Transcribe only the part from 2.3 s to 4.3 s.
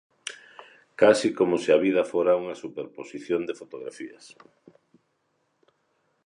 unha superposición de fotografías.